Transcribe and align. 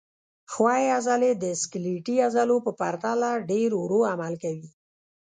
ښویې 0.51 0.87
عضلې 0.97 1.31
د 1.43 1.45
سکلیټي 1.61 2.15
عضلو 2.27 2.57
په 2.65 2.71
پرتله 2.79 3.29
ډېر 3.51 3.69
ورو 3.81 3.99
عمل 4.11 4.33
کوي. 4.43 4.69